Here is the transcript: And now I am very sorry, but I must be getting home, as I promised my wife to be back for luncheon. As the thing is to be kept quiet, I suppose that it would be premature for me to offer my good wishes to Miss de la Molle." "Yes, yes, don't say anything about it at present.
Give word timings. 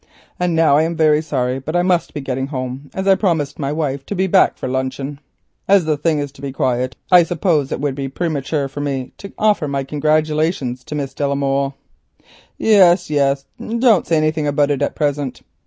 And 0.39 0.55
now 0.55 0.77
I 0.77 0.81
am 0.81 0.95
very 0.95 1.21
sorry, 1.21 1.59
but 1.59 1.75
I 1.75 1.83
must 1.83 2.15
be 2.15 2.21
getting 2.21 2.47
home, 2.47 2.89
as 2.91 3.07
I 3.07 3.13
promised 3.13 3.59
my 3.59 3.71
wife 3.71 4.03
to 4.07 4.15
be 4.15 4.25
back 4.25 4.57
for 4.57 4.67
luncheon. 4.67 5.19
As 5.67 5.85
the 5.85 5.95
thing 5.95 6.17
is 6.17 6.31
to 6.31 6.41
be 6.41 6.47
kept 6.49 6.57
quiet, 6.57 6.95
I 7.11 7.21
suppose 7.21 7.69
that 7.69 7.75
it 7.75 7.81
would 7.81 7.93
be 7.93 8.07
premature 8.09 8.67
for 8.67 8.79
me 8.81 9.11
to 9.19 9.31
offer 9.37 9.67
my 9.67 9.83
good 9.83 10.01
wishes 10.03 10.83
to 10.85 10.95
Miss 10.95 11.13
de 11.13 11.27
la 11.27 11.35
Molle." 11.35 11.75
"Yes, 12.57 13.11
yes, 13.11 13.45
don't 13.63 14.07
say 14.07 14.17
anything 14.17 14.47
about 14.47 14.71
it 14.71 14.81
at 14.81 14.95
present. 14.95 15.43